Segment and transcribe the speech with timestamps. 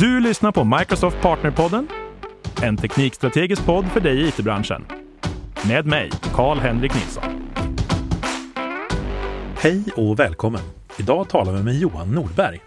[0.00, 1.88] Du lyssnar på Microsoft Partnerpodden,
[2.62, 4.86] en teknikstrategisk podd för dig i it-branschen.
[5.68, 7.52] Med mig, Karl-Henrik Nilsson.
[9.56, 10.60] Hej och välkommen!
[10.98, 12.60] Idag talar vi med Johan Nordberg.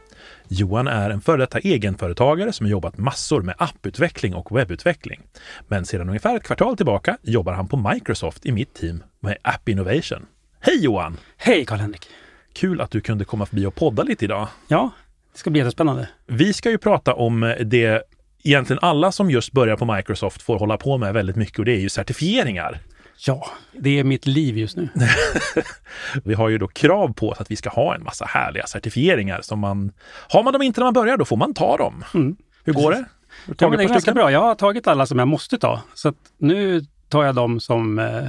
[0.47, 5.21] Johan är en före detta egenföretagare som har jobbat massor med apputveckling och webbutveckling.
[5.67, 9.69] Men sedan ungefär ett kvartal tillbaka jobbar han på Microsoft i mitt team med App
[9.69, 10.25] Innovation.
[10.59, 11.17] Hej Johan!
[11.37, 12.07] Hej Karl-Henrik!
[12.53, 14.47] Kul att du kunde komma förbi och podda lite idag.
[14.67, 14.91] Ja,
[15.33, 16.09] det ska bli jättespännande.
[16.27, 18.03] Vi ska ju prata om det
[18.43, 21.71] egentligen alla som just börjar på Microsoft får hålla på med väldigt mycket och det
[21.71, 22.79] är ju certifieringar.
[23.25, 24.89] Ja, det är mitt liv just nu.
[26.23, 29.41] vi har ju då krav på oss att vi ska ha en massa härliga certifieringar
[29.41, 29.91] som man...
[30.29, 32.03] Har man dem inte när man börjar, då får man ta dem.
[32.13, 33.05] Mm, Hur går det?
[33.59, 34.31] Ja, det är ganska bra.
[34.31, 35.81] Jag har tagit alla som jag måste ta.
[35.93, 38.27] Så nu tar jag dem som eh,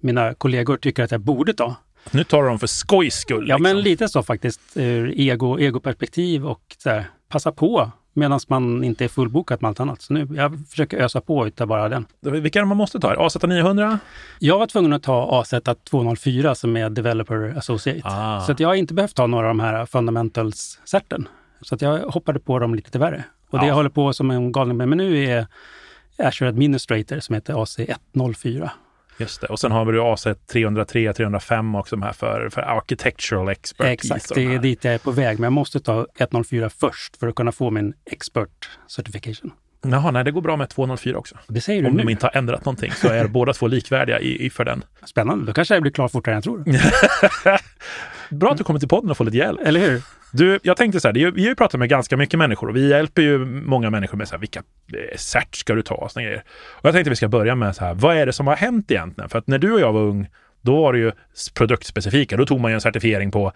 [0.00, 1.76] mina kollegor tycker att jag borde ta.
[2.10, 3.48] Nu tar du dem för skojs skull.
[3.48, 3.62] Ja, liksom.
[3.62, 4.60] men lite så faktiskt.
[4.74, 9.80] Ur ego, egoperspektiv och så här, passa på medan man inte är fullbokad med allt
[9.80, 10.02] annat.
[10.02, 12.06] Så nu, jag försöker ösa på utav bara den.
[12.20, 13.26] Vilka är det man måste ta?
[13.26, 13.98] AZ 900?
[14.38, 15.54] Jag var tvungen att ta AZ
[15.90, 18.00] 204 som är Developer Associate.
[18.04, 18.40] Ah.
[18.40, 21.28] Så att jag har inte behövt ta några av de här Fundamentals-certen.
[21.60, 23.24] Så att jag hoppade på dem lite till värre.
[23.50, 25.46] Och det jag håller på som en galning med nu är
[26.18, 27.78] Azure Administrator som heter AC
[28.14, 28.70] 104.
[29.18, 29.46] Just det.
[29.46, 34.14] Och sen har vi AC 303, 305 också de här för, för architectural expertise.
[34.14, 35.38] Exakt, det är dit jag är på väg.
[35.38, 39.52] Men jag måste ta 104 först för att kunna få min expert certification.
[39.82, 41.36] Jaha, nej det går bra med 204 också.
[41.48, 42.02] Det säger du Om nu.
[42.02, 44.84] de inte har ändrat någonting så är båda två likvärdiga i, i för den.
[45.04, 46.64] Spännande, då kanske jag blir klar fortare än jag tror.
[48.34, 49.60] bra att du kommer till podden och får lite hjälp.
[49.64, 50.02] Eller hur?
[50.32, 52.88] Du, jag tänkte så här, vi har ju pratat med ganska mycket människor och vi
[52.90, 54.62] hjälper ju många människor med så här, vilka
[54.92, 56.42] eh, cert ska du ta och såna grejer.
[56.70, 58.90] Och jag tänkte vi ska börja med så här, vad är det som har hänt
[58.90, 59.30] egentligen?
[59.30, 60.28] För att när du och jag var ung,
[60.60, 61.12] då var det ju
[61.54, 62.36] produktspecifika.
[62.36, 63.52] Då tog man ju en certifiering på,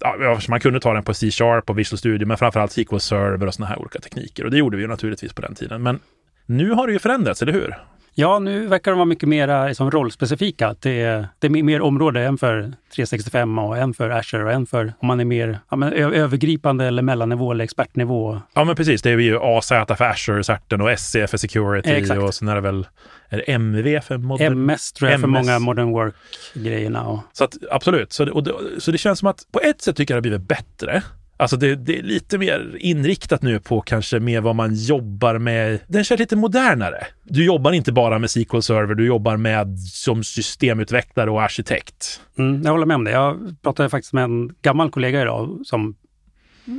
[0.00, 3.54] ja, man kunde ta den på C-sharp och Visual Studio, men framförallt SQL Server och
[3.54, 4.44] sådana här olika tekniker.
[4.44, 5.82] Och det gjorde vi ju naturligtvis på den tiden.
[5.82, 6.00] Men
[6.46, 7.74] nu har det ju förändrats, eller hur?
[8.16, 10.74] Ja, nu verkar de vara mycket mer liksom, rollspecifika.
[10.80, 14.66] Det är, det är mer område, en för 365 och en för Azure och en
[14.66, 18.40] för om man är mer ja, men, övergripande eller mellannivå eller expertnivå.
[18.54, 19.02] Ja, men precis.
[19.02, 22.20] Det är ju AZ för Azure-certen och SC för Security Exakt.
[22.20, 22.86] och sen är det väl
[23.28, 24.52] är det MV för modern...
[24.52, 25.22] MS tror jag MS.
[25.22, 27.20] för många modern work-grejerna.
[27.32, 29.96] Så att, absolut, så det, och det, så det känns som att på ett sätt
[29.96, 31.02] tycker jag det har blivit bättre.
[31.36, 35.80] Alltså det, det, är lite mer inriktat nu på kanske mer vad man jobbar med.
[35.86, 37.06] Den känns lite modernare.
[37.22, 42.20] Du jobbar inte bara med SQL Server, du jobbar med som systemutvecklare och arkitekt.
[42.38, 43.10] Mm, jag håller med om det.
[43.10, 45.96] Jag pratade faktiskt med en gammal kollega idag som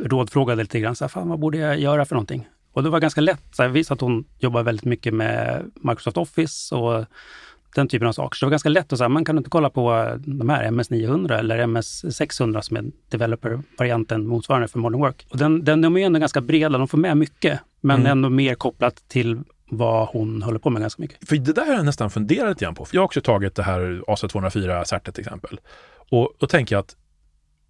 [0.04, 0.96] rådfrågade lite grann.
[0.96, 2.48] Så här, Fan, vad borde jag göra för någonting?
[2.74, 3.44] Och det var ganska lätt.
[3.52, 7.06] Så jag visste att hon jobbar väldigt mycket med Microsoft Office och
[7.76, 8.36] den typen av saker.
[8.36, 11.40] Så det var ganska lätt att säga, man kan inte kolla på de här MS900
[11.40, 15.28] eller MS600 som är developer-varianten motsvarande för Modern Work.
[15.30, 18.12] Och den, den, de är ändå ganska breda, de får med mycket, men mm.
[18.12, 21.28] ändå mer kopplat till vad hon håller på med ganska mycket.
[21.28, 22.86] För det där har jag nästan funderat lite grann på.
[22.86, 25.60] För jag har också tagit det här AC204-certet till exempel.
[26.12, 26.96] Och då tänker jag att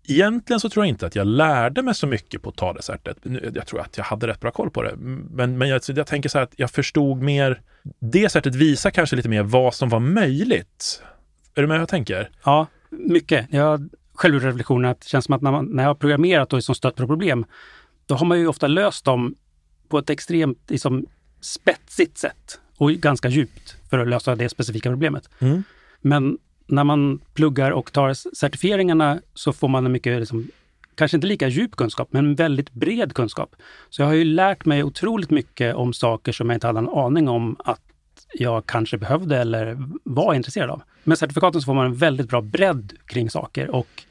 [0.07, 3.17] Egentligen så tror jag inte att jag lärde mig så mycket på att ta desertet.
[3.53, 4.95] Jag tror att jag hade rätt bra koll på det.
[4.97, 7.61] Men, men jag, jag tänker så här att jag förstod mer.
[7.99, 11.01] Det sättet visar kanske lite mer vad som var möjligt.
[11.55, 12.29] Är du med jag tänker?
[12.44, 13.47] Ja, mycket.
[13.49, 16.53] Jag har själv reflektionen att det känns som att när, man, när jag har programmerat
[16.53, 17.45] och liksom stött på problem,
[18.05, 19.35] då har man ju ofta löst dem
[19.89, 21.05] på ett extremt liksom,
[21.41, 25.29] spetsigt sätt och ganska djupt för att lösa det specifika problemet.
[25.39, 25.63] Mm.
[26.01, 30.47] Men när man pluggar och tar certifieringarna så får man en mycket, liksom,
[30.95, 33.55] kanske inte lika djup kunskap, men väldigt bred kunskap.
[33.89, 36.89] Så jag har ju lärt mig otroligt mycket om saker som jag inte hade en
[36.89, 37.81] aning om att
[38.33, 40.81] jag kanske behövde eller var intresserad av.
[41.03, 44.03] Med certifikaten så får man en väldigt bra bredd kring saker och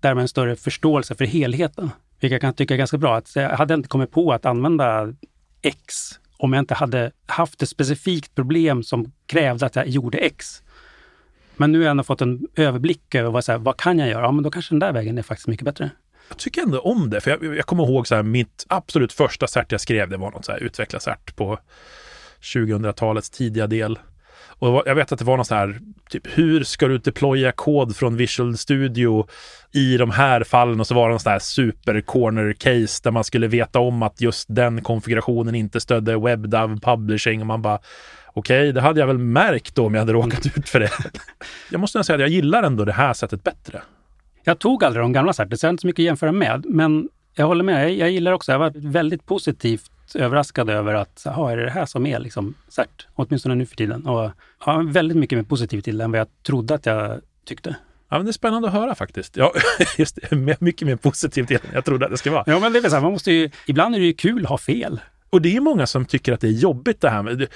[0.00, 1.90] därmed en större förståelse för helheten.
[2.20, 3.16] Vilket jag kan tycka är ganska bra.
[3.16, 5.14] Att jag hade inte kommit på att använda
[5.62, 5.94] X
[6.38, 10.62] om jag inte hade haft ett specifikt problem som krävde att jag gjorde X.
[11.56, 14.08] Men nu har jag ändå fått en överblick över vad, så här, vad kan jag
[14.08, 14.22] göra?
[14.22, 15.90] Ja, men då kanske den där vägen är faktiskt mycket bättre.
[16.28, 19.46] Jag tycker ändå om det, för jag, jag kommer ihåg så här, mitt absolut första
[19.46, 21.58] cert jag skrev, det var något så här utvecklarcert på
[22.40, 23.98] 2000-talets tidiga del.
[24.58, 25.80] Och jag vet att det var något så här,
[26.10, 29.26] typ hur ska du deploya kod från Visual Studio
[29.72, 30.80] i de här fallen?
[30.80, 34.02] Och så var det någon sån här super corner case där man skulle veta om
[34.02, 37.78] att just den konfigurationen inte stödde WebDAV publishing och man bara
[38.38, 40.90] Okej, okay, det hade jag väl märkt då om jag hade råkat ut för det.
[41.70, 43.82] jag måste säga att jag gillar ändå det här sättet bättre.
[44.44, 46.64] Jag tog aldrig de gamla certet, så jag har inte så mycket att jämföra med.
[46.68, 51.52] Men jag håller med, jag gillar också, jag var väldigt positivt överraskad över att, jaha,
[51.52, 53.06] är det det här som är liksom cert?
[53.14, 54.06] Åtminstone nu för tiden.
[54.06, 54.30] Och
[54.66, 57.76] ja, väldigt mycket mer positiv till det än vad jag trodde att jag tyckte.
[58.08, 59.36] Ja, men det är spännande att höra faktiskt.
[59.36, 59.52] Ja,
[59.98, 62.44] just det, mycket mer positivt än jag trodde att det skulle vara.
[62.46, 64.42] Ja, men det är väl så här, man måste ju, ibland är det ju kul
[64.44, 65.00] att ha fel.
[65.30, 67.46] Och det är många som tycker att det är jobbigt det här med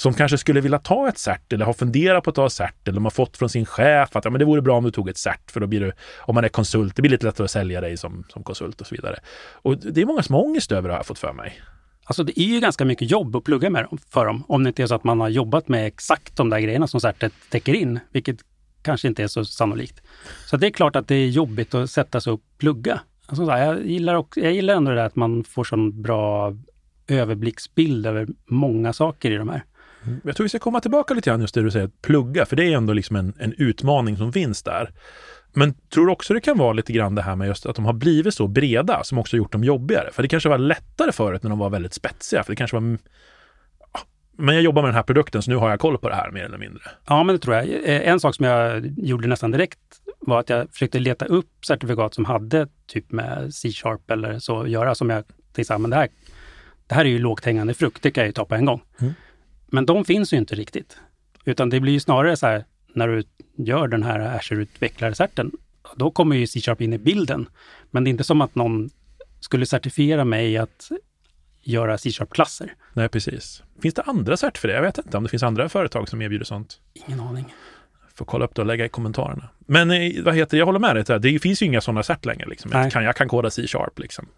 [0.00, 2.88] som kanske skulle vilja ta ett cert eller har funderat på att ta ett cert
[2.88, 4.90] eller de har fått från sin chef att ja, men det vore bra om du
[4.90, 7.44] tog ett cert för då blir du, om man är konsult, det blir lite lättare
[7.44, 9.16] att sälja dig som, som konsult och så vidare.
[9.52, 11.60] Och det är många som har ångest över det har jag fått för mig.
[12.04, 14.68] Alltså det är ju ganska mycket jobb att plugga med dem, för dem, om det
[14.68, 17.74] inte är så att man har jobbat med exakt de där grejerna som certet täcker
[17.74, 18.36] in, vilket
[18.82, 20.02] kanske inte är så sannolikt.
[20.46, 23.00] Så det är klart att det är jobbigt att sätta sig och plugga.
[23.26, 26.56] Alltså, jag, gillar också, jag gillar ändå det där att man får sån bra
[27.06, 29.64] överblicksbild över många saker i de här.
[30.24, 32.56] Jag tror vi ska komma tillbaka lite grann just det du säger, att plugga, för
[32.56, 34.90] det är ändå liksom en, en utmaning som finns där.
[35.52, 37.84] Men tror du också det kan vara lite grann det här med just att de
[37.84, 40.08] har blivit så breda som också gjort dem jobbigare?
[40.12, 42.98] För det kanske var lättare förut när de var väldigt spetsiga, för det kanske var
[44.40, 46.30] men jag jobbar med den här produkten så nu har jag koll på det här
[46.30, 46.82] mer eller mindre.
[47.06, 47.68] Ja, men det tror jag.
[47.68, 49.78] Eh, en sak som jag gjorde nästan direkt
[50.20, 54.70] var att jag försökte leta upp certifikat som hade typ med C-sharp eller så att
[54.70, 56.08] göra som jag tänkte, men det här,
[56.86, 58.82] det här är ju lågt hängande frukt, det kan jag ju ta på en gång.
[59.00, 59.14] Mm.
[59.70, 60.96] Men de finns ju inte riktigt.
[61.44, 62.64] Utan det blir ju snarare så här,
[62.94, 63.22] när du
[63.56, 65.50] gör den här Azure-utvecklare-certen,
[65.96, 67.48] då kommer ju C-sharp in i bilden.
[67.90, 68.90] Men det är inte som att någon
[69.40, 70.90] skulle certifiera mig att
[71.62, 72.74] göra C-sharp-klasser.
[72.92, 73.62] Nej, precis.
[73.82, 74.74] Finns det andra cert för det?
[74.74, 76.80] Jag vet inte om det finns andra företag som erbjuder sånt.
[76.94, 77.54] Ingen aning.
[78.14, 79.48] Får kolla upp det och lägga i kommentarerna.
[79.58, 82.46] Men eh, vad heter jag håller med dig, det finns ju inga sådana cert längre.
[82.48, 82.70] Liksom.
[82.74, 84.28] Jag, kan, jag kan koda C-sharp liksom.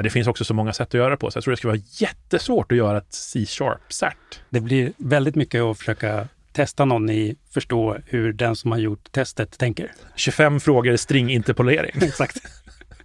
[0.00, 1.56] Men det finns också så många sätt att göra det på, så jag tror det
[1.56, 4.40] skulle vara jättesvårt att göra ett C-sharp-cert.
[4.50, 9.12] Det blir väldigt mycket att försöka testa någon i förstå hur den som har gjort
[9.12, 9.92] testet tänker.
[10.16, 11.92] 25 frågor stringinterpolering.
[12.02, 12.36] Exakt.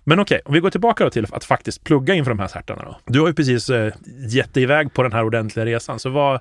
[0.04, 2.84] Men okej, okay, om vi går tillbaka till att faktiskt plugga inför de här certarna
[2.84, 2.98] då.
[3.06, 3.94] Du har ju precis eh,
[4.30, 6.40] gett dig iväg på den här ordentliga resan, så vad,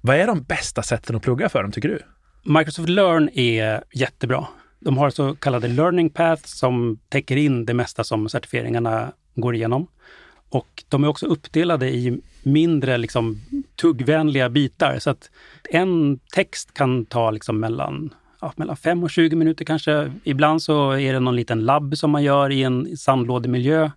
[0.00, 2.00] vad är de bästa sätten att plugga för dem, tycker du?
[2.44, 4.46] Microsoft Learn är jättebra.
[4.80, 9.86] De har så kallade learning paths som täcker in det mesta som certifieringarna går igenom.
[10.48, 13.40] Och de är också uppdelade i mindre liksom,
[13.80, 14.98] tuggvänliga bitar.
[14.98, 15.30] Så att
[15.70, 20.12] en text kan ta liksom mellan, ja, mellan 5 och 20 minuter kanske.
[20.24, 23.90] Ibland så är det någon liten labb som man gör i en sandlådemiljö.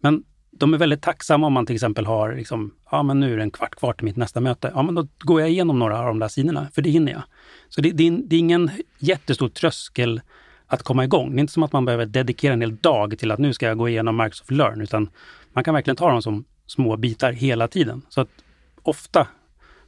[0.00, 3.36] Men de är väldigt tacksamma om man till exempel har, liksom, ja men nu är
[3.36, 4.72] det en kvart kvar till mitt nästa möte.
[4.74, 7.22] Ja men då går jag igenom några av de där sidorna, för det hinner jag.
[7.68, 10.20] Så det, det, är, det är ingen jättestor tröskel
[10.68, 11.30] att komma igång.
[11.30, 13.66] Det är inte som att man behöver dedikera en hel dag till att nu ska
[13.66, 15.10] jag gå igenom Microsoft Learn, utan
[15.52, 18.02] man kan verkligen ta dem som små bitar hela tiden.
[18.08, 18.28] Så att
[18.82, 19.26] ofta,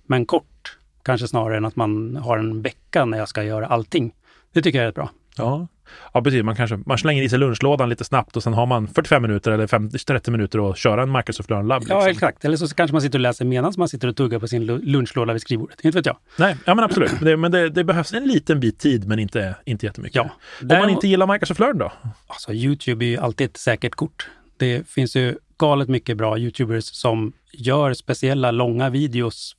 [0.06, 4.14] men kort, kanske snarare än att man har en vecka när jag ska göra allting.
[4.52, 5.10] Det tycker jag är rätt bra.
[5.36, 5.66] Ja,
[6.12, 6.42] ja precis.
[6.42, 9.50] Man, kanske, man slänger i sig lunchlådan lite snabbt och sen har man 45 minuter
[9.50, 11.82] eller 50, 30 minuter att köra en Microsoft Learn Lab.
[11.82, 11.98] Liksom.
[11.98, 12.44] Ja, exakt.
[12.44, 15.32] Eller så kanske man sitter och läser medan man sitter och tuggar på sin lunchlåda
[15.32, 15.84] vid skrivbordet.
[15.84, 16.16] Inte vet jag.
[16.36, 17.20] Nej, ja men absolut.
[17.20, 20.16] Det, men det, det, behövs en liten bit tid, men inte, inte jättemycket.
[20.16, 20.30] Ja.
[20.60, 21.92] Om man inte gillar Microsoft Learn då?
[22.26, 24.28] Alltså, Youtube är ju alltid ett säkert kort.
[24.56, 29.56] Det finns ju galet mycket bra Youtubers som gör speciella långa videos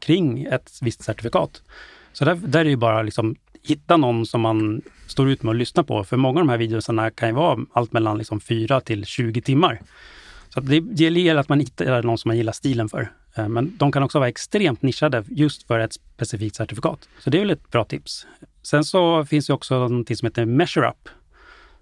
[0.00, 1.62] kring ett visst certifikat.
[2.12, 3.36] Så där, där är det ju bara liksom
[3.66, 6.04] hitta någon som man står ut med att lyssna på.
[6.04, 9.40] För många av de här videorna kan ju vara allt mellan liksom 4 till 20
[9.40, 9.80] timmar.
[10.48, 13.12] Så det, det gäller att man hittar någon som man gillar stilen för.
[13.36, 17.08] Eh, men de kan också vara extremt nischade just för ett specifikt certifikat.
[17.18, 18.26] Så det är väl ett bra tips.
[18.62, 21.08] Sen så finns det också någonting som heter MeasureUp,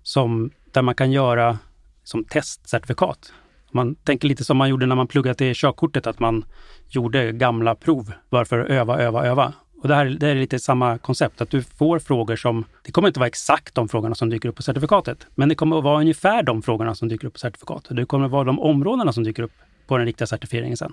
[0.02, 1.58] som, där man kan göra
[2.04, 3.32] som testcertifikat.
[3.70, 6.44] Man tänker lite som man gjorde när man pluggade till körkortet, att man
[6.88, 9.52] gjorde gamla prov bara för att öva, öva, öva.
[9.84, 12.64] Och det här det är lite samma koncept, att du får frågor som...
[12.82, 15.78] Det kommer inte vara exakt de frågorna som dyker upp på certifikatet, men det kommer
[15.78, 17.96] att vara ungefär de frågorna som dyker upp på certifikatet.
[17.96, 19.52] Det kommer att vara de områdena som dyker upp
[19.86, 20.92] på den riktiga certifieringen sen.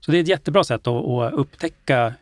[0.00, 2.14] Så det är ett jättebra sätt att, att upptäcka,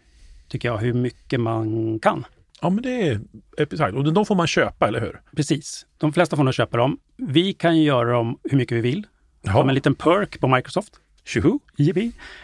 [0.49, 2.27] tycker jag, hur mycket man kan.
[2.61, 3.21] Ja, men det är
[3.59, 3.95] exakt.
[3.95, 5.21] Och de får man köpa, eller hur?
[5.37, 5.87] Precis.
[5.99, 6.99] De flesta får nog köpa dem.
[7.17, 9.07] Vi kan ju göra dem hur mycket vi vill.
[9.43, 9.55] Jaha.
[9.55, 10.93] Som en liten perk på Microsoft.
[11.25, 11.61] Tjoho!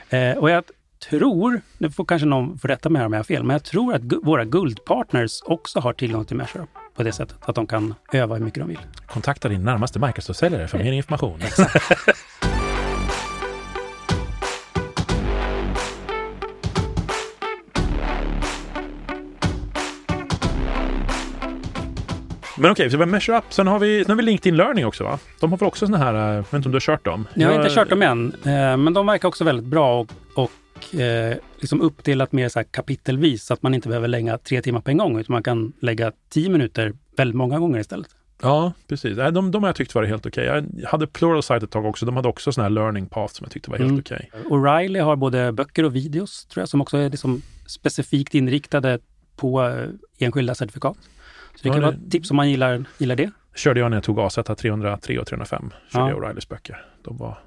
[0.08, 0.64] Eh, och jag
[1.10, 3.94] tror, nu får kanske någon få rätta mig om jag har fel, men jag tror
[3.94, 8.34] att våra guldpartners också har tillgång till MeasureUp på det sättet, att de kan öva
[8.34, 8.78] hur mycket de vill.
[9.06, 11.40] Kontakta din närmaste Microsoft-säljare för mer information.
[22.58, 23.44] Men okej, så vi har MeasureUp.
[23.48, 25.18] Sen har vi, sen har vi LinkedIn Learning också va?
[25.40, 27.28] De har väl också sådana här, jag vet inte om du har kört dem?
[27.34, 30.50] Jag har inte kört dem än, eh, men de verkar också väldigt bra och, och
[30.94, 34.90] eh, liksom uppdelat mer så kapitelvis så att man inte behöver lägga tre timmar på
[34.90, 38.08] en gång utan man kan lägga tio minuter väldigt många gånger istället.
[38.42, 39.16] Ja, precis.
[39.16, 40.50] De, de har jag tyckt var helt okej.
[40.50, 40.64] Okay.
[40.76, 42.06] Jag hade Pluralsight ett tag också.
[42.06, 44.00] De hade också sådana här learning path som jag tyckte var helt mm.
[44.00, 44.30] okej.
[44.32, 44.42] Okay.
[44.42, 48.98] O'Reilly har både böcker och videos, tror jag, som också är liksom specifikt inriktade
[49.36, 50.96] på eh, enskilda certifikat.
[51.56, 53.30] Så det kan vara ett tips om man gillar, gillar det.
[53.54, 55.70] körde jag när jag tog AZ 303 och 305.
[55.92, 56.10] Körde ja.
[56.10, 56.84] jag O'Reillys böcker.
[57.02, 57.38] De var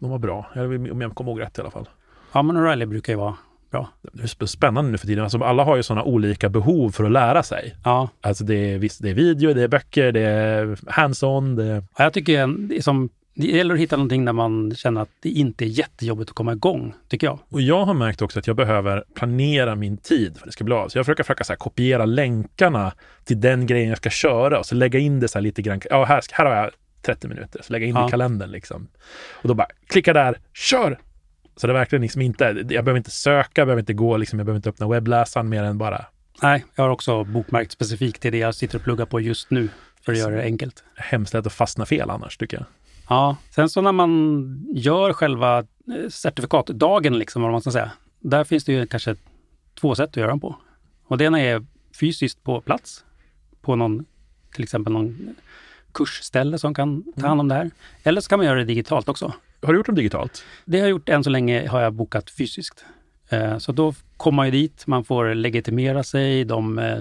[0.00, 0.50] de var bra.
[0.90, 1.88] Om jag kommer ihåg rätt i alla fall.
[2.32, 3.36] Ja, men O'Reilly brukar ju vara
[3.70, 3.88] bra.
[4.12, 5.24] Det är spännande nu för tiden.
[5.24, 7.74] Alltså, alla har ju sådana olika behov för att lära sig.
[7.84, 11.56] Ja, Alltså det är, visst, det är video, det är böcker, det är hands-on.
[11.56, 11.84] Det är...
[11.96, 15.08] Ja, jag tycker det, är som, det gäller att hitta någonting där man känner att
[15.22, 17.38] det inte är jättejobbigt att komma igång, tycker jag.
[17.50, 20.64] Och jag har märkt också att jag behöver planera min tid för att det ska
[20.64, 20.88] bli av.
[20.88, 22.92] Så jag försöker, försöka så här, kopiera länkarna
[23.24, 25.80] till den grejen jag ska köra och så lägga in det så här lite grann.
[25.90, 26.70] Ja, här, här har jag
[27.02, 28.08] 30 minuter, så lägga in Ja.
[28.08, 28.88] i kalendern liksom.
[29.42, 30.98] Och då bara klicka där, kör!
[31.56, 34.38] Så det är verkligen liksom inte, jag behöver inte söka, jag behöver inte gå, liksom,
[34.38, 36.04] jag behöver inte öppna webbläsaren mer än bara
[36.42, 39.68] Nej, jag har också bokmärkt specifikt till det jag sitter och pluggar på just nu
[40.02, 40.84] för att göra det enkelt.
[40.96, 42.66] hemskt lätt att fastna fel annars tycker jag.
[43.08, 47.90] Ja, sen så när man gör själva eh, certifikatdagen, liksom, vad man ska säga,
[48.20, 49.16] där finns det ju kanske
[49.80, 50.56] två sätt att göra den på.
[51.06, 51.66] Och det ena är
[52.00, 53.04] fysiskt på plats,
[53.60, 54.04] på någon,
[54.54, 55.34] till exempel någon
[55.92, 57.70] kursställe som kan ta hand om det här.
[58.02, 59.32] Eller så kan man göra det digitalt också.
[59.62, 60.44] Har du gjort dem digitalt?
[60.64, 62.84] Det har jag gjort än så länge har jag bokat fysiskt.
[63.28, 67.00] Eh, så då kommer man ju dit, man får legitimera sig, de eh,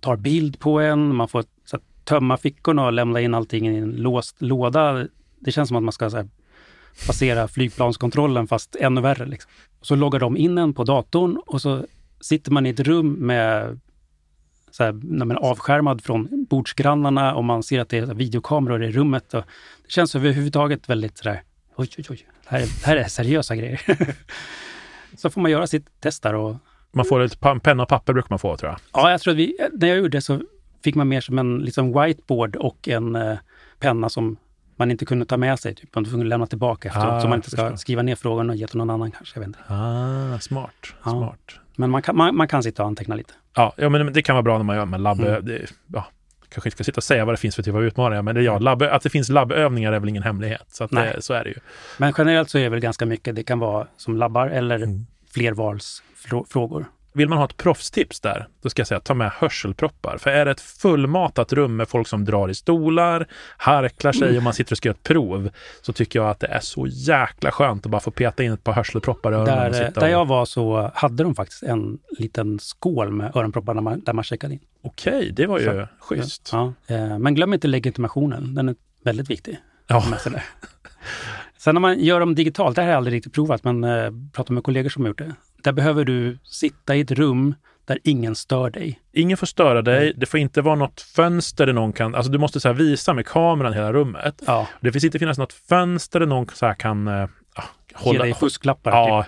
[0.00, 3.90] tar bild på en, man får så tömma fickorna och lämna in allting i en
[3.90, 5.06] låst låda.
[5.38, 6.28] Det känns som att man ska så här,
[7.06, 9.26] passera flygplanskontrollen fast ännu värre.
[9.26, 9.50] Liksom.
[9.82, 11.84] Så loggar de in en på datorn och så
[12.20, 13.80] sitter man i ett rum med
[14.70, 14.92] så här,
[15.24, 19.34] man avskärmad från bordsgrannarna och man ser att det är videokameror i rummet.
[19.34, 19.44] Och
[19.82, 21.42] det känns överhuvudtaget väldigt sådär,
[21.78, 23.80] oj, oj, oj, det här det här är seriösa grejer.
[25.16, 26.56] så får man göra sitt test där och
[26.92, 28.80] Man får ett penna och papper brukar man få tror jag.
[28.92, 30.40] ja, jag tror att vi, när jag gjorde det så
[30.84, 33.38] fick man mer som en liksom whiteboard och en eh,
[33.78, 34.36] penna som
[34.76, 35.74] man inte kunde ta med sig.
[35.74, 35.94] Typ.
[35.94, 37.76] Man var tvungen att lämna tillbaka efteråt Ah, så man inte ska förstår.
[37.76, 39.36] skriva ner frågorna och ge till någon annan kanske.
[39.36, 39.58] Jag vet inte.
[39.74, 40.74] Ah, smart.
[41.04, 41.10] Ja.
[41.10, 41.60] smart.
[41.76, 43.32] Men man kan, man, man kan sitta och anteckna lite.
[43.54, 45.20] Ja, ja, men det kan vara bra när man gör med labb...
[45.20, 45.44] Mm.
[45.44, 46.06] Det, ja,
[46.48, 48.42] kanske inte ska sitta och säga vad det finns för typ av utmaningar, men det,
[48.42, 50.64] ja, labb, att det finns labbövningar är väl ingen hemlighet.
[50.68, 51.56] Så, att det, så är det ju.
[51.96, 55.06] Men generellt så är det väl ganska mycket, det kan vara som labbar eller Mm.
[55.34, 56.84] flervalsfrågor.
[57.18, 60.18] Vill man ha ett proffstips där, då ska jag säga ta med hörselproppar.
[60.18, 64.42] För är det ett fullmatat rum med folk som drar i stolar, harklar sig och
[64.42, 65.50] man sitter och ska göra ett prov,
[65.82, 68.64] så tycker jag att det är så jäkla skönt att bara få peta in ett
[68.64, 70.12] par hörselproppar i öronen och Där, sitta där och...
[70.12, 74.24] jag var så hade de faktiskt en liten skål med öronproppar där man, där man
[74.24, 74.60] checkade in.
[74.82, 76.48] Okej, det var ju Så- schysst.
[76.52, 79.58] Ja, eh, men glöm inte legitimationen, den är väldigt viktig.
[79.86, 80.04] Ja.
[81.58, 84.10] Sen när man gör dem digitalt, det här har jag aldrig riktigt provat, men eh,
[84.32, 85.34] pratat med kollegor som har gjort det.
[85.62, 87.54] Där behöver du sitta i ett rum
[87.88, 89.00] där ingen stör dig.
[89.12, 90.06] Ingen får störa dig.
[90.06, 90.14] Mm.
[90.16, 92.14] Det får inte vara något fönster där någon kan...
[92.14, 94.42] Alltså du måste så visa med kameran hela rummet.
[94.46, 98.24] Ja, Det finns inte finnas något fönster där någon så kan eh, ja, ge hålla...
[98.24, 98.90] dig fusklappar.
[98.90, 99.22] Ja,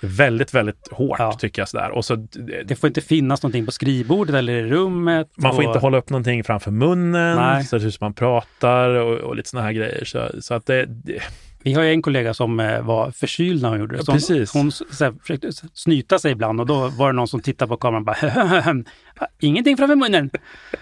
[0.00, 0.10] Typ.
[0.10, 1.32] väldigt, väldigt hårt Ja.
[1.32, 1.90] tycker jag sådär.
[1.90, 2.16] Och så,
[2.64, 5.30] det, får inte finnas någonting på skrivbordet eller i rummet.
[5.36, 7.64] man får och, inte hålla upp någonting framför munnen Nej.
[7.64, 10.04] så att hur man pratar och, och lite såna här grejer.
[10.04, 11.22] Så, så att det, det,
[11.64, 14.04] Vi har ju en kollega som eh, var förkyld när hon gjorde det.
[14.04, 14.84] Så hon, hon så
[15.20, 18.74] försökte snyta sig ibland och då var det någon som tittade på kameran och bara
[19.40, 20.30] Ingenting framför munnen!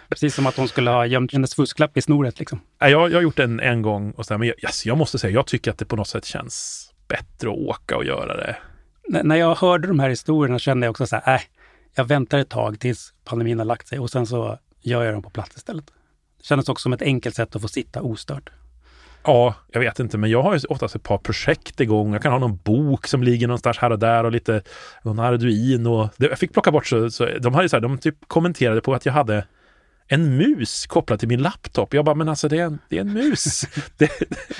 [0.08, 2.38] Precis som att hon skulle ha gömt hennes fusklapp i snoret.
[2.38, 2.60] Liksom.
[2.78, 5.18] Jag, jag har gjort det en, gång och så här, men jag, yes, jag måste
[5.18, 8.56] säga, jag tycker att det på något sätt känns bättre att åka och göra det.
[9.14, 11.40] N- när jag hörde de här historierna kände jag också så här, äh,
[11.94, 15.22] jag väntar ett tag tills pandemin har lagt sig och sen så gör jag dem
[15.22, 15.86] på plats istället.
[16.38, 18.50] Det kändes också som ett enkelt sätt att få sitta ostört.
[19.24, 22.12] Ja, jag vet inte, men jag har ju oftast ett par projekt igång.
[22.12, 24.62] Jag kan ha någon bok som ligger någonstans här och där och lite
[25.02, 25.86] någon Arduin
[26.16, 29.06] jag fick plocka bort så, så de hade så här, de typ kommenterade på att
[29.06, 29.44] jag hade
[30.12, 31.94] en mus kopplad till min laptop.
[31.94, 33.62] Jag bara, men alltså det är en, det är en mus.
[33.96, 34.10] det,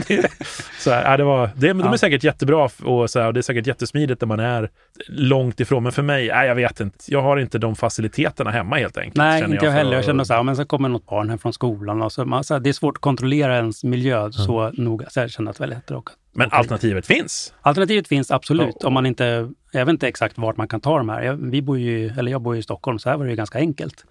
[0.09, 0.33] det,
[0.79, 3.43] så här, det var, det, de är säkert jättebra och, så här, och det är
[3.43, 4.71] säkert jättesmidigt när man är
[5.09, 5.83] långt ifrån.
[5.83, 6.99] Men för mig, nej, jag vet inte.
[7.07, 9.17] Jag har inte de faciliteterna hemma helt enkelt.
[9.17, 9.97] Nej, känner inte jag för heller.
[9.97, 12.45] Jag kände så här, men så kommer något barn hem från skolan och så, man,
[12.45, 15.11] så här, det är svårt att kontrollera ens miljö så noga.
[15.11, 16.13] Så jag kände att det var lätt att åka.
[16.33, 17.55] Men alternativet finns.
[17.61, 18.87] Alternativet finns absolut, Ja.
[18.87, 19.51] om man inte...
[19.73, 21.23] Jag vet inte exakt vart man kan ta de här.
[21.23, 23.37] Jag, vi bor ju, eller jag bor ju i Stockholm, så här var det ju
[23.37, 24.05] ganska enkelt.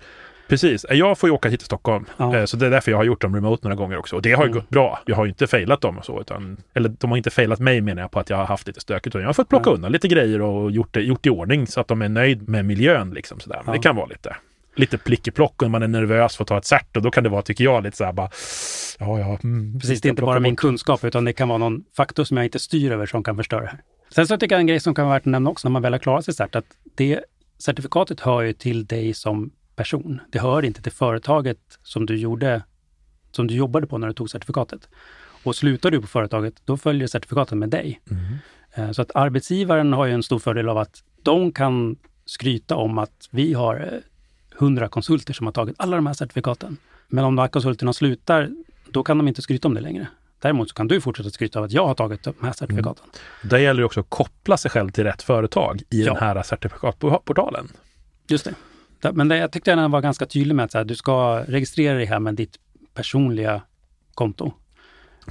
[0.50, 0.86] Precis.
[0.90, 2.06] Jag får ju åka hit till Stockholm.
[2.18, 2.36] Ja.
[2.38, 4.16] Eh, Så det är därför jag har gjort dem remote några gånger också.
[4.16, 4.60] Och det har ju Mm.
[4.60, 5.00] gått bra.
[5.06, 6.22] Jag har ju inte failat dem och så.
[6.22, 8.80] Utan, eller de har inte failat mig menar jag på att jag har haft lite
[8.80, 9.16] stökigt.
[9.16, 9.74] Jag har fått plocka Ja.
[9.76, 12.66] undan lite grejer och gjort det gjort i ordning så att de är nöjd med
[12.66, 13.10] miljön.
[13.12, 13.62] Liksom, sådär.
[13.66, 13.78] Men Ja.
[13.78, 14.36] det kan vara lite,
[14.76, 16.96] lite plickeplock och man är nervös för att ta ett cert.
[16.98, 18.30] Och då kan det vara, tycker jag, lite så här bara...
[19.00, 19.38] Ja, ja.
[19.44, 22.38] Mm, Precis, det är inte bara min kunskap, utan det kan vara någon faktor som
[22.38, 23.80] jag inte styr över som kan förstöra det här.
[24.16, 25.82] Sen så tycker jag en grej som kan vara värt att nämna också när man
[25.82, 26.66] väl har klarat sig cert, att
[26.96, 27.20] det
[27.58, 30.20] certifikatet hör ju till dig som person.
[30.32, 32.64] Det hör inte till företaget som du gjorde,
[33.32, 34.90] som du jobbade på när du tog certifikatet.
[35.44, 38.02] Och slutar du på företaget, då följer certifikatet med dig.
[38.12, 38.24] Mm.
[38.74, 41.96] Eh, Så att arbetsgivaren har ju en stor fördel av att de kan
[42.26, 44.00] skryta om att vi har eh,
[44.62, 46.78] 100 konsulter som har tagit alla de här certifikaten.
[47.08, 48.50] Men om de här konsulterna slutar,
[48.92, 50.08] då kan de inte skryta om det längre.
[50.42, 53.06] Däremot så kan du fortsätta skryta av att jag har tagit de här certifikaten.
[53.44, 56.14] Där gäller det också att koppla sig själv till rätt företag i Ja.
[56.14, 57.68] den här certifikatportalen.
[58.28, 58.54] Just det.
[59.02, 61.98] Men det, jag tyckte den var ganska tydlig med att så här, du ska registrera
[61.98, 62.60] dig här med ditt
[62.94, 63.62] personliga
[64.14, 64.54] konto.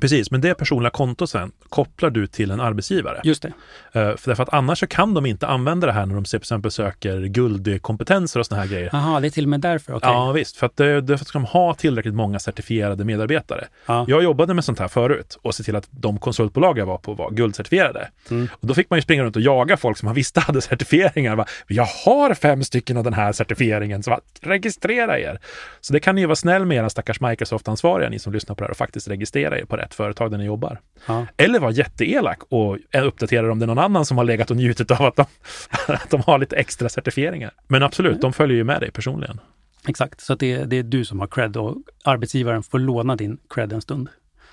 [0.01, 3.21] Precis, men det personliga kontot sen kopplar du till en arbetsgivare.
[3.25, 3.49] Just det.
[3.93, 6.37] Eh, för därför att annars så kan de inte använda det här när de till
[6.37, 8.91] exempel söker guldkompetenser och såna här grejer.
[8.93, 9.95] Jaha, det är till och med därför.
[9.95, 10.11] Okej.
[10.11, 13.65] Ja visst, för att det ska de ha tillräckligt många certifierade medarbetare.
[13.87, 14.05] Ja.
[14.09, 17.15] Jag jobbade med sånt här förut och se till att de konsultbolag jag var på
[17.15, 18.09] var guldcertifierade.
[18.31, 18.49] Mm.
[18.53, 21.37] Och då fick man ju springa runt och jaga folk som man visste hade certifieringar.
[21.37, 25.41] Bara, jag har fem stycken av den här certifieringen, så registrera er.
[25.81, 28.61] Så det kan ni ju vara snäll med era stackars Microsoft-ansvariga, ni som lyssnar på
[28.61, 30.81] det här, och faktiskt registrera er på rätt företag där ni jobbar.
[31.07, 31.27] Ja.
[31.37, 34.91] Eller vara jätteelak och uppdatera om det är någon annan som har legat och njutit
[34.91, 35.27] av att de,
[35.93, 37.51] att de har lite extra certifieringar.
[37.67, 39.41] Men absolut, de följer ju med dig personligen.
[39.89, 43.39] Exakt, så att det, det är du som har cred och arbetsgivaren får låna din
[43.49, 44.09] cred en stund.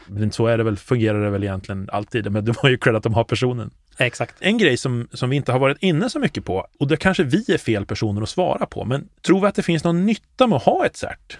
[0.07, 2.31] Men så är det väl, fungerar det väl egentligen alltid.
[2.31, 3.71] Men de har ju cred att de har personen.
[3.97, 4.35] Exakt.
[4.39, 7.23] En grej som, som vi inte har varit inne så mycket på, och det kanske
[7.23, 10.47] vi är fel personer att svara på, men tror vi att det finns någon nytta
[10.47, 11.37] med att ha ett cert?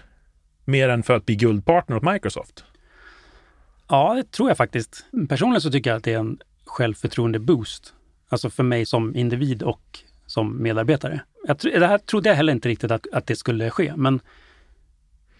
[0.64, 2.64] Mer än för att bli guldpartner åt Microsoft?
[3.88, 5.06] Ja, det tror jag faktiskt.
[5.28, 7.94] Personligen så tycker jag att det är en självförtroende-boost.
[8.28, 11.20] Alltså för mig som individ och som medarbetare.
[11.46, 14.20] Jag, det här trodde jag heller inte riktigt att, att det skulle ske, men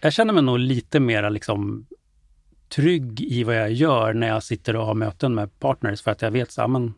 [0.01, 1.85] jag känner mig nog lite mer liksom
[2.69, 6.21] trygg i vad jag gör när jag sitter och har möten med partners för att
[6.21, 6.93] jag vet så här, men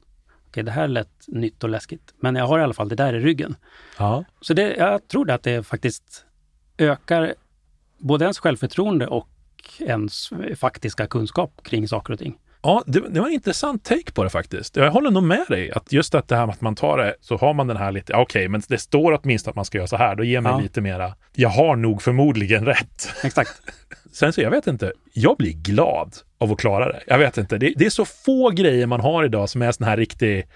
[0.48, 3.14] okej, det här lät nytt och läskigt, men jag har i alla fall det där
[3.14, 3.56] i ryggen.
[3.98, 4.26] Ja.
[4.42, 6.26] Så det, jag tror att det faktiskt
[6.78, 7.34] ökar
[7.98, 9.30] både ens självförtroende och
[9.80, 12.36] ens faktiska kunskap kring saker och ting.
[12.62, 14.76] Ja, det, det var en intressant take på det faktiskt.
[14.76, 17.16] Jag håller nog med dig att just att det här med att man tar det
[17.22, 19.88] så har man den här lite, okej, men det står åtminstone att man ska göra
[19.88, 20.60] så här, då ger mig Ja.
[20.60, 23.10] lite mera, jag har nog förmodligen rätt.
[23.24, 23.52] Exakt.
[24.14, 27.00] Sen så, jag vet inte, jag blir glad av att klara det.
[27.08, 29.88] Jag vet inte, det, det är så få grejer man har idag som är sån
[29.88, 30.48] här riktig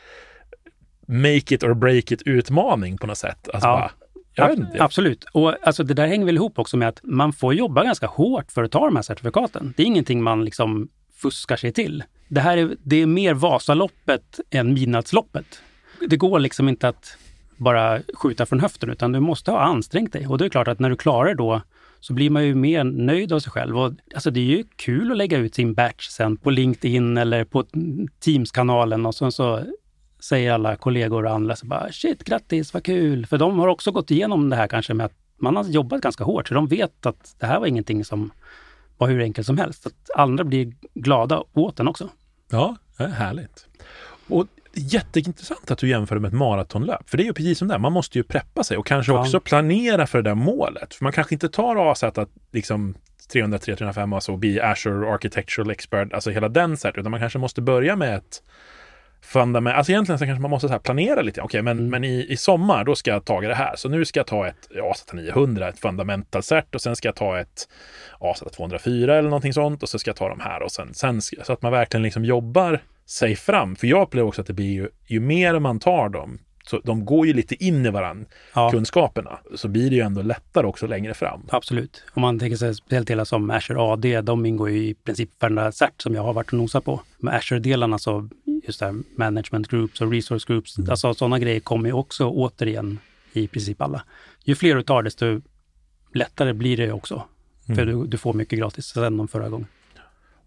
[1.07, 3.49] make it or break it utmaning på något sätt.
[3.53, 3.75] Alltså Ja.
[3.75, 3.91] bara,
[4.35, 4.83] jag vet inte.
[4.83, 5.25] Absolut.
[5.31, 8.51] Och alltså, det där hänger väl ihop också med att man får jobba ganska hårt
[8.51, 9.73] för att ta de här certifikaten.
[9.77, 12.03] Det är ingenting man liksom fuskar sig till.
[12.27, 15.61] Det här är, det är mer Vasaloppet än Midnattsloppet.
[16.07, 17.17] Det går liksom inte att
[17.57, 20.27] bara skjuta från höften, utan du måste ha ansträngt dig.
[20.27, 21.61] Och det är klart att när du klarar det då
[21.99, 23.79] så blir man ju mer nöjd av sig själv.
[23.79, 27.45] Och, alltså det är ju kul att lägga ut sin batch sen på LinkedIn eller
[27.45, 27.65] på
[28.19, 29.65] Teams-kanalen och sen så
[30.23, 33.25] säger alla kollegor och andra så bara shit, grattis, vad kul.
[33.25, 36.23] För de har också gått igenom det här kanske med att man har jobbat ganska
[36.23, 38.31] hårt, så de vet att det här var ingenting som
[38.97, 39.85] var hur enkelt som helst.
[39.85, 42.09] Att andra blir glada åt den också.
[42.51, 43.67] Ja, det är härligt.
[44.27, 47.77] Och jätteintressant att du jämför med ett maratonlöp, för det är ju precis som det,
[47.77, 49.19] man måste ju preppa sig och kanske Ja.
[49.19, 50.93] också planera för det där målet.
[50.93, 52.95] För man kanske inte tar avsätter att liksom
[53.33, 57.61] 303, 305 alltså bli Azure Architectural Expert, alltså hela den cert, utan man kanske måste
[57.61, 58.43] börja med ett
[59.23, 59.77] fundament.
[59.77, 61.41] Alltså egentligen så kanske man måste så planera lite.
[61.41, 61.89] Okej, men, Mm.
[61.89, 63.75] men i, i sommar då ska jag ta det här.
[63.75, 67.15] Så nu ska jag ta ett AZ 900, ett fundamental cert och sen ska jag
[67.15, 67.67] ta ett
[68.19, 71.21] AZ 204 eller någonting sånt och så ska jag ta de här och sen, sen
[71.21, 73.75] så att man verkligen liksom jobbar sig fram.
[73.75, 77.05] För jag upplever också att det blir ju, ju mer man tar dem, så de
[77.05, 80.87] går ju lite in i varandra, Ja, kunskaperna, så blir det ju ändå lättare också
[80.87, 81.41] längre fram.
[81.49, 82.03] absolut.
[82.13, 85.71] Om man tänker sig speciellt delar som Azure AD, de ingår ju i princip varenda
[85.71, 87.01] cert som jag har varit och nosat på.
[87.17, 88.29] Med Azure-delarna så,
[88.67, 92.99] just det här management groups och resource groups, alltså sådana grejer kommer ju också återigen
[93.33, 94.03] i princip alla.
[94.43, 95.41] Ju fler du tar, desto
[96.13, 97.23] lättare blir det också.
[97.75, 99.67] För du, du får mycket gratis sen om förra gången.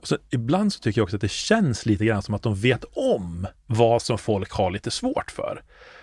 [0.01, 2.55] Och så, ibland så tycker jag också att det känns lite grann som att de
[2.55, 5.63] vet om vad som folk har lite svårt för.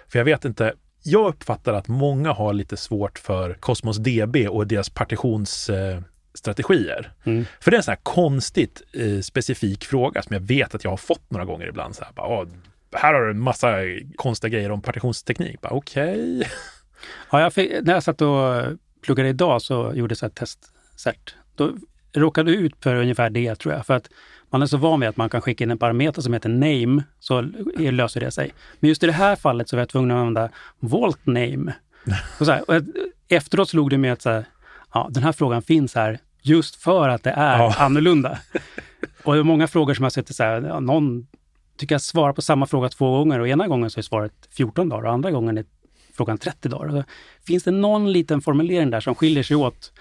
[0.10, 4.68] För jag vet inte, jag uppfattar att många har lite svårt för Cosmos DB och
[4.68, 7.12] deras partitionsstrategier.
[7.24, 7.28] Eh.
[7.32, 7.46] Mm.
[7.60, 10.92] För det är en sån här konstigt eh, specifik fråga som jag vet att jag
[10.92, 11.96] har fått några gånger ibland.
[11.96, 12.48] Så här, bara, "Åh,
[12.96, 13.78] här har du en massa
[14.16, 15.60] konstiga grejer om partitionsteknik.
[15.62, 16.50] Okej.
[17.32, 18.64] Ja, jag fick, när jag satt och
[19.02, 21.36] pluggade idag så gjorde jag ett testcert.
[21.56, 21.74] Då
[22.14, 23.86] råkade ut för ungefär det tror jag.
[23.86, 24.10] För att
[24.50, 27.04] man är så van vid att man kan skicka in en parameter som heter name,
[27.20, 27.42] så
[27.78, 28.54] löser det sig.
[28.80, 30.50] Men just i det här fallet så var jag tvungen att använda
[30.80, 31.74] volt name.
[32.40, 32.82] Och så här, och
[33.28, 34.46] efteråt slog det mig att så här,
[34.94, 37.76] ja, den här frågan finns här just för att det är Ja.
[37.78, 38.38] annorlunda.
[39.24, 41.28] Och det är många frågor som jag sett så här, ja, någon
[41.78, 44.90] tycker jag svarar på samma fråga två gånger och ena gången så är svaret 14
[44.90, 45.66] dagar och andra gången är
[46.18, 46.90] frågan 30 dagar.
[46.90, 47.04] Så
[47.48, 49.92] finns det någon liten formulering där som skiljer sig åt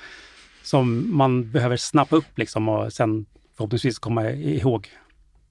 [0.62, 4.88] som man behöver snappa upp liksom och sen förhoppningsvis komma ihåg.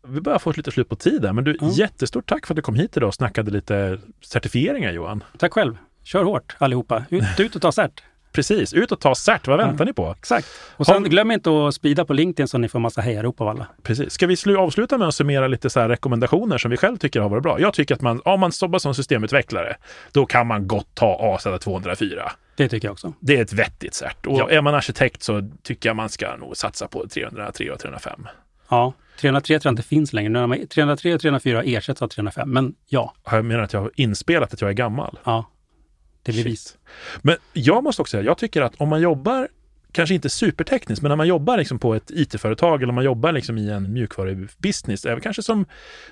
[0.07, 1.69] Vi börjar få lite slut på tid där, men du, Ja.
[1.71, 5.23] jättestort tack för att du kom hit idag och snackade lite certifieringar Johan.
[5.37, 5.77] Tack själv.
[6.03, 7.05] Kör hårt allihopa.
[7.09, 8.03] Ut, ut och ta cert.
[8.33, 9.47] Precis, ut och ta cert.
[9.47, 9.85] Vad väntar Ja.
[9.85, 10.15] ni på?
[10.19, 10.47] Exakt.
[10.77, 13.47] Och sen Har- glöm inte att sprida på LinkedIn så ni får massa hejarop av
[13.47, 13.67] alla.
[13.83, 14.13] Precis.
[14.13, 17.29] Ska vi slu- avsluta med att summera lite så rekommendationer som vi själv tycker har
[17.29, 17.59] varit bra?
[17.59, 19.75] Jag tycker att man, om man jobbar som systemutvecklare,
[20.11, 22.31] då kan man gott ta AZ204.
[22.61, 23.13] Det tycker jag också.
[23.19, 24.25] Det är ett vettigt cert.
[24.25, 24.49] Och Ja.
[24.49, 28.27] är man arkitekt så tycker jag man ska nog satsa på 303 och 305.
[28.69, 30.29] Ja, 303 tror jag inte finns längre.
[30.29, 32.49] Nu har man- 303 och 304 ersätts av 305.
[32.53, 35.19] Men ja, jag menat att jag har inspelat att jag är gammal?
[35.23, 35.49] ja.
[36.23, 36.77] Det blir vis.
[37.21, 39.47] Men jag måste också säga, jag tycker att om man jobbar,
[39.91, 43.57] kanske inte supertekniskt, men när man jobbar liksom på ett IT-företag eller man jobbar liksom
[43.57, 45.65] i en mjukvarubusiness, kanske som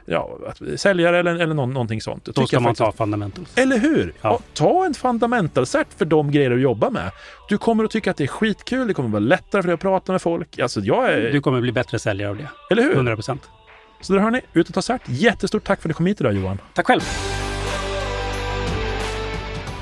[0.06, 2.26] ja, att, säljare eller, eller någon, någonting sånt.
[2.26, 3.58] Då ska man ta fundamentals.
[3.58, 4.14] Eller hur?
[4.22, 4.30] Ja.
[4.30, 4.40] Ja.
[4.54, 7.12] ta en fundamental cert för de grejer du jobbar med.
[7.50, 9.74] Du kommer att tycka att det är skitkul, det kommer att vara lättare för dig
[9.74, 10.60] att prata med folk.
[10.60, 11.32] Alltså jag är...
[11.32, 12.50] Du kommer bli bättre säljare av det.
[12.72, 12.94] eller hur?
[12.94, 13.50] 100 procent.
[14.02, 15.02] Så där hör ni, ut och ta cert.
[15.06, 16.58] Jättestort tack för att du kom hit idag Johan.
[16.74, 17.02] Tack själv!